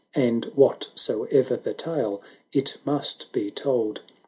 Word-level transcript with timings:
And 0.15 0.45
whatsoe'er 0.55 1.59
the 1.61 1.75
tale, 1.75 2.23
it 2.51 2.77
must 2.85 3.31
be 3.31 3.51
told. 3.51 4.01